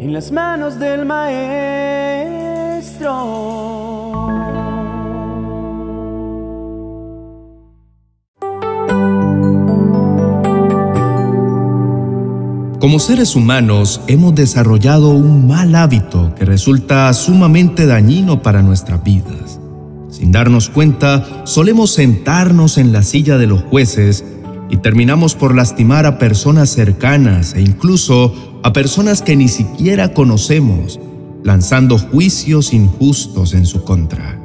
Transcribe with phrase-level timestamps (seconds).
[0.00, 1.50] en las manos del maestro.
[12.80, 19.60] Como seres humanos hemos desarrollado un mal hábito que resulta sumamente dañino para nuestras vidas.
[20.08, 24.24] Sin darnos cuenta, solemos sentarnos en la silla de los jueces
[24.70, 31.00] y terminamos por lastimar a personas cercanas e incluso a personas que ni siquiera conocemos,
[31.42, 34.38] lanzando juicios injustos en su contra.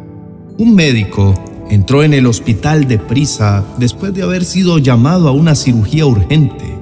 [0.57, 1.33] Un médico
[1.69, 6.75] entró en el hospital deprisa después de haber sido llamado a una cirugía urgente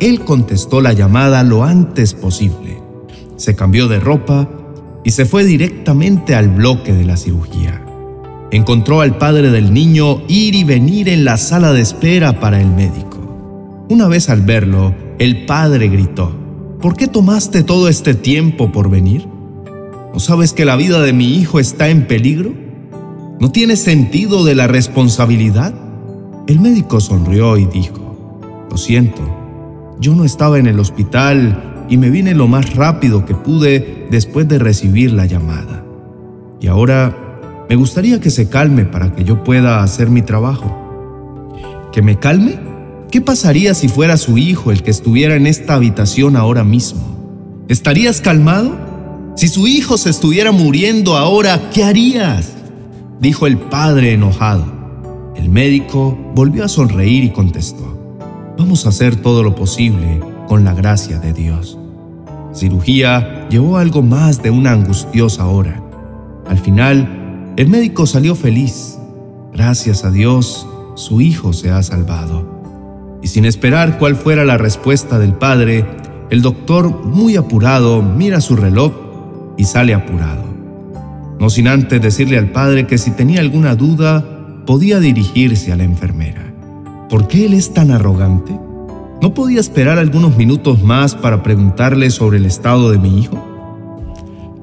[0.00, 2.82] él contestó la llamada lo antes posible,
[3.36, 4.48] se cambió de ropa
[5.04, 7.83] y se fue directamente al bloque de la cirugía.
[8.54, 12.68] Encontró al padre del niño ir y venir en la sala de espera para el
[12.68, 13.84] médico.
[13.90, 16.30] Una vez al verlo, el padre gritó,
[16.80, 19.26] ¿por qué tomaste todo este tiempo por venir?
[20.12, 22.52] ¿No sabes que la vida de mi hijo está en peligro?
[23.40, 25.74] ¿No tienes sentido de la responsabilidad?
[26.46, 28.38] El médico sonrió y dijo,
[28.70, 33.34] lo siento, yo no estaba en el hospital y me vine lo más rápido que
[33.34, 35.84] pude después de recibir la llamada.
[36.60, 37.23] Y ahora
[37.68, 41.50] me gustaría que se calme para que yo pueda hacer mi trabajo.
[41.92, 42.58] ¿Que me calme?
[43.10, 47.64] ¿Qué pasaría si fuera su hijo el que estuviera en esta habitación ahora mismo?
[47.68, 48.76] ¿Estarías calmado?
[49.36, 52.52] Si su hijo se estuviera muriendo ahora, ¿qué harías?
[53.20, 54.64] Dijo el padre enojado.
[55.36, 57.94] El médico volvió a sonreír y contestó
[58.58, 61.78] vamos a hacer todo lo posible con la gracia de Dios.
[62.52, 65.82] cirugía llevó algo más de una angustiosa hora.
[66.46, 67.23] Al final,
[67.56, 68.98] el médico salió feliz.
[69.52, 70.66] Gracias a Dios,
[70.96, 72.52] su hijo se ha salvado.
[73.22, 75.86] Y sin esperar cuál fuera la respuesta del padre,
[76.30, 78.92] el doctor, muy apurado, mira su reloj
[79.56, 80.42] y sale apurado.
[81.38, 84.24] No sin antes decirle al padre que si tenía alguna duda,
[84.66, 86.52] podía dirigirse a la enfermera.
[87.08, 88.58] ¿Por qué él es tan arrogante?
[89.22, 93.38] ¿No podía esperar algunos minutos más para preguntarle sobre el estado de mi hijo?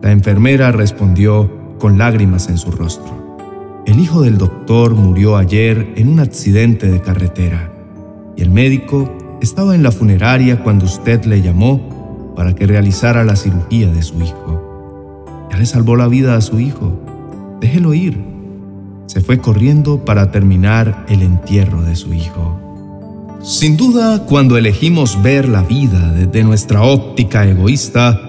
[0.02, 3.84] La enfermera respondió con lágrimas en su rostro.
[3.86, 7.74] El hijo del doctor murió ayer en un accidente de carretera
[8.38, 9.12] y el médico
[9.42, 14.22] estaba en la funeraria cuando usted le llamó para que realizara la cirugía de su
[14.22, 15.48] hijo.
[15.52, 16.94] Ya le salvó la vida a su hijo.
[17.60, 18.32] Déjelo ir
[19.12, 22.58] se fue corriendo para terminar el entierro de su hijo.
[23.42, 28.22] Sin duda, cuando elegimos ver la vida desde nuestra óptica egoísta,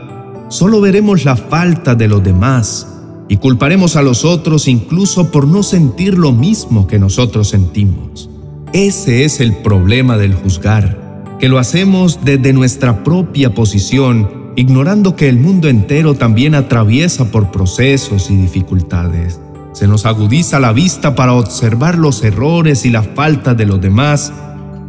[0.48, 2.88] solo veremos la falta de los demás
[3.32, 8.28] y culparemos a los otros incluso por no sentir lo mismo que nosotros sentimos.
[8.75, 15.31] Ese es el problema del juzgar, que lo hacemos desde nuestra propia posición, ignorando que
[15.31, 19.41] el mundo entero también atraviesa por procesos y dificultades.
[19.72, 24.31] Se nos agudiza la vista para observar los errores y la falta de los demás,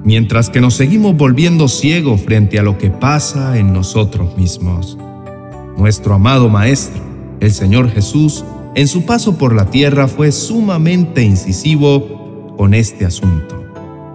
[0.04, 4.98] mientras que nos seguimos volviendo ciegos frente a lo que pasa en nosotros mismos.
[5.78, 7.13] Nuestro amado Maestro,
[7.46, 8.46] el Señor Jesús,
[8.76, 13.64] en su paso por la tierra fue sumamente incisivo con este asunto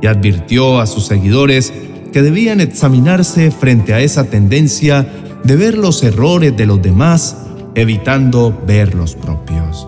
[0.01, 1.73] y advirtió a sus seguidores
[2.13, 5.07] que debían examinarse frente a esa tendencia
[5.45, 7.37] de ver los errores de los demás,
[7.75, 9.87] evitando ver los propios.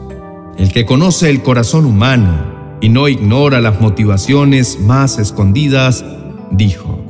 [0.59, 6.05] El que conoce el corazón humano y no ignora las motivaciones más escondidas,
[6.50, 7.00] dijo,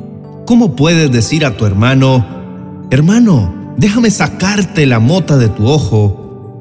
[0.47, 2.25] ¿cómo puedes decir a tu hermano,
[2.91, 6.20] hermano, déjame sacarte la mota de tu ojo,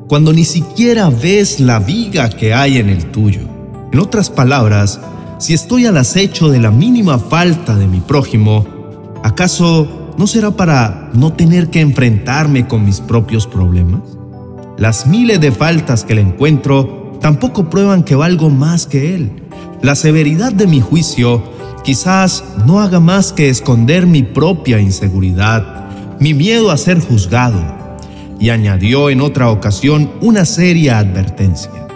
[0.10, 3.42] cuando ni siquiera ves la viga que hay en el tuyo?
[3.94, 5.00] En otras palabras,
[5.38, 8.66] si estoy al acecho de la mínima falta de mi prójimo,
[9.24, 14.02] ¿acaso no será para no tener que enfrentarme con mis propios problemas?
[14.80, 19.44] Las miles de faltas que le encuentro tampoco prueban que valgo más que él.
[19.84, 21.44] La severidad de mi juicio
[21.84, 25.88] quizás no haga más que esconder mi propia inseguridad,
[26.20, 27.79] mi miedo a ser juzgado.
[28.40, 31.88] Y añadió en otra ocasión una seria advertencia.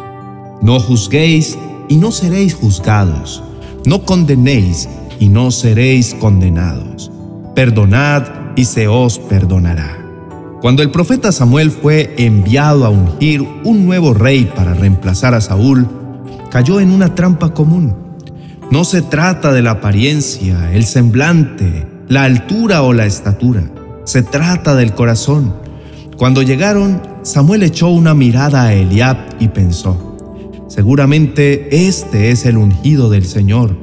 [0.62, 1.58] No juzguéis
[1.90, 3.44] y no seréis juzgados.
[3.86, 7.12] No condenéis y no seréis condenados.
[7.56, 8.24] Perdonad
[8.56, 10.00] y se os perdonará.
[10.62, 15.88] Cuando el profeta Samuel fue enviado a ungir un nuevo rey para reemplazar a Saúl,
[16.50, 17.94] cayó en una trampa común.
[18.72, 23.64] No se trata de la apariencia, el semblante, la altura o la estatura.
[24.06, 25.54] Se trata del corazón.
[26.24, 30.16] Cuando llegaron, Samuel echó una mirada a Eliab y pensó,
[30.70, 33.76] seguramente este es el ungido del Señor.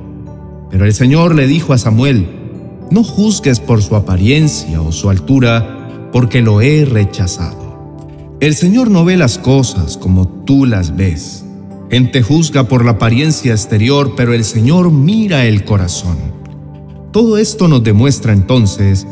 [0.71, 2.27] Pero el Señor le dijo a Samuel,
[2.91, 8.09] no juzgues por su apariencia o su altura, porque lo he rechazado.
[8.41, 11.45] El Señor no ve las cosas como tú las ves.
[11.91, 16.17] Gente juzga por la apariencia exterior, pero el Señor mira el corazón.
[17.13, 19.07] Todo esto nos demuestra entonces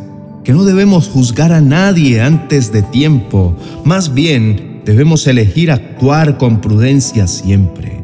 [0.48, 3.54] que no debemos juzgar a nadie antes de tiempo,
[3.84, 8.02] más bien debemos elegir actuar con prudencia siempre.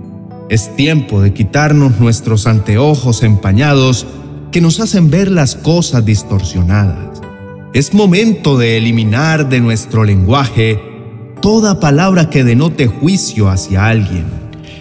[0.50, 4.06] Es tiempo de quitarnos nuestros anteojos empañados
[4.52, 7.22] que nos hacen ver las cosas distorsionadas.
[7.72, 10.78] Es momento de eliminar de nuestro lenguaje
[11.40, 14.26] toda palabra que denote juicio hacia alguien.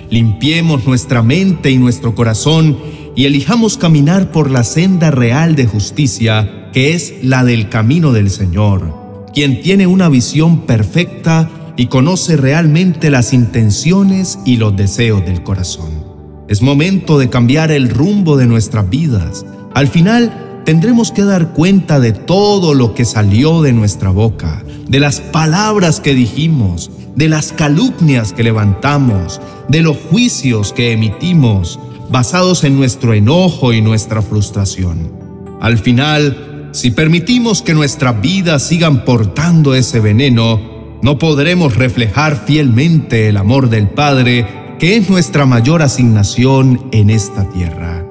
[0.10, 2.78] Limpiemos nuestra mente y nuestro corazón
[3.16, 8.30] y elijamos caminar por la senda real de justicia, que es la del camino del
[8.30, 15.44] Señor, quien tiene una visión perfecta y conoce realmente las intenciones y los deseos del
[15.44, 16.04] corazón.
[16.48, 19.46] Es momento de cambiar el rumbo de nuestras vidas.
[19.74, 25.00] Al final, tendremos que dar cuenta de todo lo que salió de nuestra boca, de
[25.00, 31.80] las palabras que dijimos, de las calumnias que levantamos, de los juicios que emitimos,
[32.14, 35.12] basados en nuestro enojo y nuestra frustración.
[35.60, 40.62] Al final, si permitimos que nuestras vidas sigan portando ese veneno,
[41.02, 47.50] no podremos reflejar fielmente el amor del Padre, que es nuestra mayor asignación en esta
[47.50, 48.06] tierra.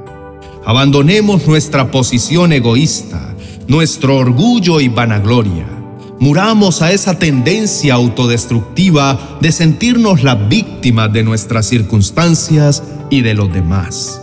[0.67, 3.37] Abandonemos nuestra posición egoísta,
[3.69, 5.82] nuestro orgullo y vanagloria.
[6.23, 13.53] Muramos a esa tendencia autodestructiva de sentirnos las víctimas de nuestras circunstancias y de los
[13.53, 14.23] demás.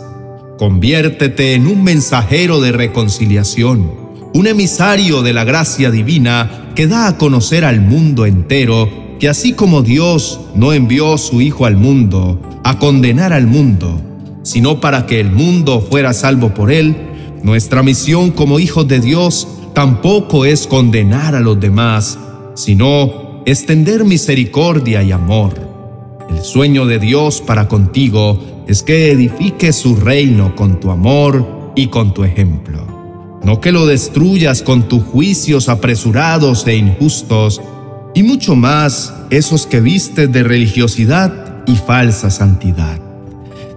[0.56, 3.92] Conviértete en un mensajero de reconciliación
[4.32, 8.88] un emisario de la gracia divina que da a conocer al mundo entero
[9.18, 14.00] que así como Dios no envió su Hijo al mundo a condenar al mundo,
[14.42, 16.96] sino para que el mundo fuera salvo por él,
[17.42, 22.18] nuestra misión como hijos de Dios tampoco es condenar a los demás,
[22.54, 25.54] sino extender misericordia y amor.
[26.28, 31.88] El sueño de Dios para contigo es que edifiques su reino con tu amor y
[31.88, 32.90] con tu ejemplo
[33.42, 37.60] no que lo destruyas con tus juicios apresurados e injustos,
[38.14, 42.98] y mucho más esos que vistes de religiosidad y falsa santidad.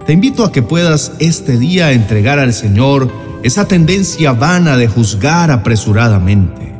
[0.06, 3.10] Te invito a que puedas este día entregar al Señor
[3.44, 6.74] esa tendencia vana de juzgar apresuradamente.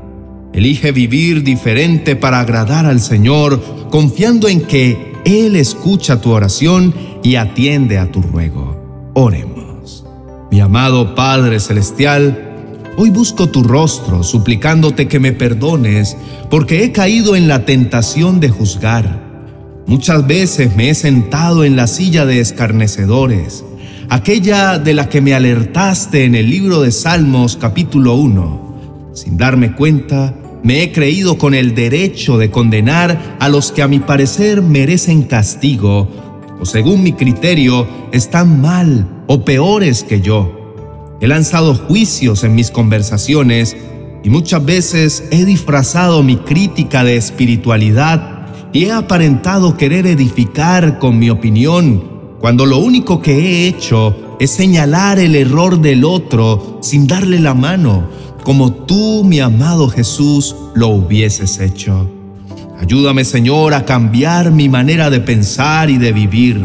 [0.55, 7.37] Elige vivir diferente para agradar al Señor, confiando en que Él escucha tu oración y
[7.37, 9.13] atiende a tu ruego.
[9.13, 10.07] Oremos.
[10.51, 12.51] Mi amado Padre Celestial,
[12.97, 16.17] Hoy busco tu rostro, suplicándote que me perdones,
[16.49, 19.21] porque he caído en la tentación de juzgar.
[19.89, 23.65] Muchas veces me he sentado en la silla de escarnecedores,
[24.09, 29.11] aquella de la que me alertaste en el libro de Salmos capítulo 1.
[29.15, 33.89] Sin darme cuenta, me he creído con el derecho de condenar a los que a
[33.89, 36.09] mi parecer merecen castigo,
[36.61, 41.17] o según mi criterio están mal o peores que yo.
[41.21, 43.77] He lanzado juicios en mis conversaciones
[44.23, 51.19] y muchas veces he disfrazado mi crítica de espiritualidad y he aparentado querer edificar con
[51.19, 52.14] mi opinión
[52.45, 57.55] cuando lo único que he hecho es señalar el error del otro sin darle la
[57.55, 58.07] mano,
[58.43, 62.07] como tú, mi amado Jesús, lo hubieses hecho.
[62.79, 66.63] Ayúdame, Señor, a cambiar mi manera de pensar y de vivir,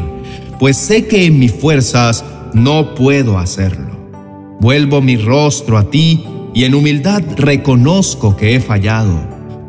[0.59, 4.57] pues sé que en mis fuerzas no puedo hacerlo.
[4.59, 9.17] Vuelvo mi rostro a ti y en humildad reconozco que he fallado,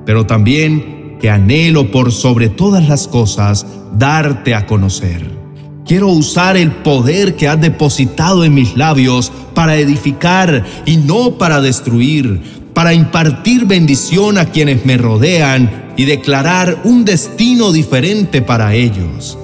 [0.04, 3.64] pero también que anhelo por sobre todas las cosas
[3.96, 5.38] darte a conocer.
[5.90, 11.60] Quiero usar el poder que has depositado en mis labios para edificar y no para
[11.60, 12.40] destruir,
[12.72, 19.36] para impartir bendición a quienes me rodean y declarar un destino diferente para ellos.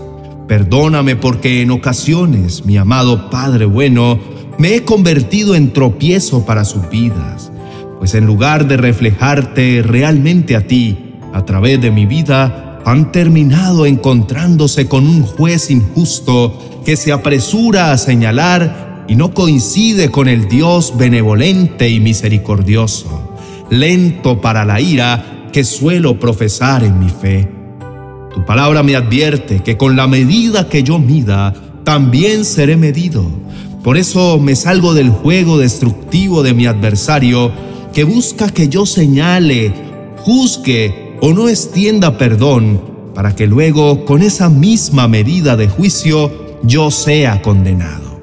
[0.47, 4.21] Perdóname porque en ocasiones, mi amado Padre bueno,
[4.57, 7.50] me he convertido en tropiezo para sus vidas,
[7.99, 10.97] pues en lugar de reflejarte realmente a ti
[11.33, 17.93] a través de mi vida, han terminado encontrándose con un juez injusto que se apresura
[17.93, 23.37] a señalar y no coincide con el Dios benevolente y misericordioso,
[23.69, 27.52] lento para la ira que suelo profesar en mi fe.
[28.33, 31.52] Tu palabra me advierte que con la medida que yo mida,
[31.85, 33.47] también seré medido
[33.87, 37.52] por eso me salgo del juego destructivo de mi adversario
[37.95, 39.73] que busca que yo señale,
[40.16, 42.80] juzgue o no extienda perdón
[43.14, 48.20] para que luego con esa misma medida de juicio yo sea condenado.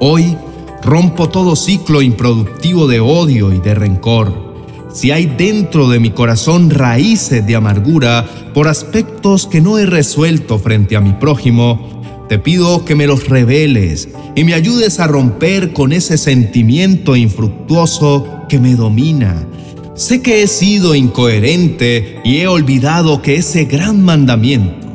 [0.00, 0.36] Hoy
[0.82, 4.52] rompo todo ciclo improductivo de odio y de rencor.
[4.92, 10.58] si hay dentro de mi corazón raíces de amargura por aspectos que no he resuelto
[10.58, 15.72] frente a mi prójimo, te pido que me los reveles y me ayudes a romper
[15.72, 19.46] con ese sentimiento infructuoso que me domina.
[19.94, 24.86] Sé que he sido incoherente y he olvidado que ese gran mandamiento,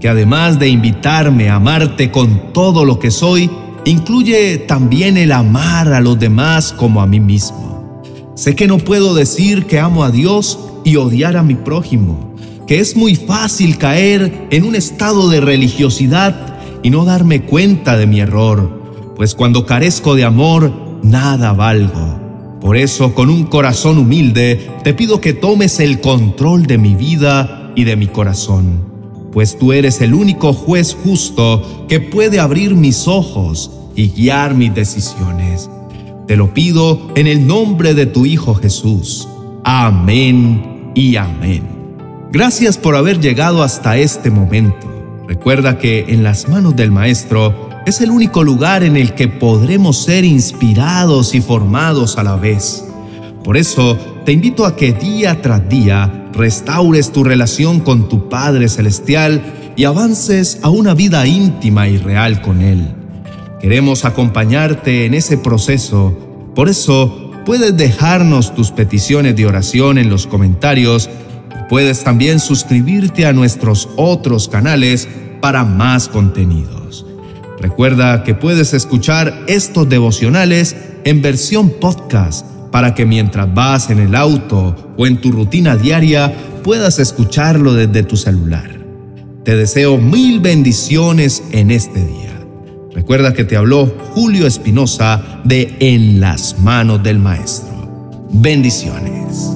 [0.00, 3.50] que además de invitarme a amarte con todo lo que soy,
[3.84, 8.02] incluye también el amar a los demás como a mí mismo.
[8.34, 12.34] Sé que no puedo decir que amo a Dios y odiar a mi prójimo,
[12.66, 18.06] que es muy fácil caer en un estado de religiosidad y no darme cuenta de
[18.06, 20.72] mi error, pues cuando carezco de amor,
[21.02, 22.05] nada valgo.
[22.60, 27.72] Por eso, con un corazón humilde, te pido que tomes el control de mi vida
[27.76, 28.80] y de mi corazón,
[29.32, 34.74] pues tú eres el único juez justo que puede abrir mis ojos y guiar mis
[34.74, 35.68] decisiones.
[36.26, 39.28] Te lo pido en el nombre de tu Hijo Jesús.
[39.62, 41.62] Amén y amén.
[42.32, 44.86] Gracias por haber llegado hasta este momento.
[45.28, 49.96] Recuerda que en las manos del Maestro es el único lugar en el que podremos
[49.96, 52.84] ser inspirados y formados a la vez.
[53.44, 58.68] Por eso te invito a que día tras día restaures tu relación con tu Padre
[58.68, 59.40] Celestial
[59.76, 62.92] y avances a una vida íntima y real con Él.
[63.60, 66.12] Queremos acompañarte en ese proceso,
[66.56, 71.08] por eso puedes dejarnos tus peticiones de oración en los comentarios
[71.52, 75.08] y puedes también suscribirte a nuestros otros canales
[75.40, 77.05] para más contenidos.
[77.60, 84.14] Recuerda que puedes escuchar estos devocionales en versión podcast para que mientras vas en el
[84.14, 86.32] auto o en tu rutina diaria
[86.62, 88.76] puedas escucharlo desde tu celular.
[89.44, 92.36] Te deseo mil bendiciones en este día.
[92.92, 98.26] Recuerda que te habló Julio Espinosa de En las manos del Maestro.
[98.32, 99.55] Bendiciones.